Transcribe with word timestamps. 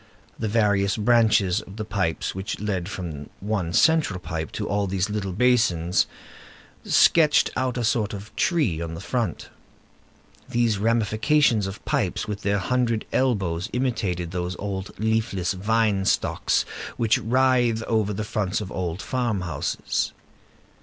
The 0.39 0.47
various 0.47 0.97
branches 0.97 1.61
of 1.61 1.75
the 1.77 1.85
pipes 1.85 2.33
which 2.33 2.59
led 2.59 2.89
from 2.89 3.29
one 3.39 3.71
central 3.71 4.19
pipe 4.19 4.51
to 4.53 4.67
all 4.67 4.87
these 4.87 5.11
little 5.11 5.31
basins 5.31 6.07
sketched 6.83 7.51
out 7.55 7.77
a 7.77 7.83
sort 7.83 8.11
of 8.11 8.35
tree 8.35 8.81
on 8.81 8.95
the 8.95 8.99
front. 8.99 9.49
These 10.49 10.79
ramifications 10.79 11.67
of 11.67 11.85
pipes 11.85 12.27
with 12.27 12.41
their 12.41 12.57
hundred 12.57 13.05
elbows 13.13 13.69
imitated 13.73 14.31
those 14.31 14.55
old 14.57 14.89
leafless 14.99 15.53
vine 15.53 16.05
stocks 16.05 16.65
which 16.97 17.19
writhe 17.19 17.83
over 17.83 18.11
the 18.11 18.23
fronts 18.23 18.59
of 18.59 18.71
old 18.71 19.03
farm 19.03 19.41
houses. 19.41 20.13